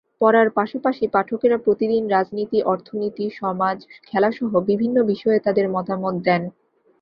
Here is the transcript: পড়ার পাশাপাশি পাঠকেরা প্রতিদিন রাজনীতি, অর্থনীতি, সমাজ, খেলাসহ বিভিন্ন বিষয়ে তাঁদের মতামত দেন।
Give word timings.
পড়ার 0.21 0.47
পাশাপাশি 0.49 1.05
পাঠকেরা 1.07 1.57
প্রতিদিন 1.57 2.03
রাজনীতি, 2.07 2.59
অর্থনীতি, 2.63 3.25
সমাজ, 3.31 3.77
খেলাসহ 4.07 4.51
বিভিন্ন 4.69 4.97
বিষয়ে 5.03 5.39
তাঁদের 5.39 5.67
মতামত 5.69 6.15
দেন। 6.25 6.41